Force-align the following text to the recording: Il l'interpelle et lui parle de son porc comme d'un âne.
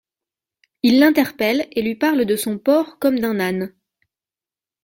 Il 0.81 0.97
l'interpelle 0.99 1.67
et 1.73 1.83
lui 1.83 1.93
parle 1.93 2.25
de 2.25 2.35
son 2.35 2.57
porc 2.57 2.97
comme 2.97 3.19
d'un 3.19 3.39
âne. 3.39 3.71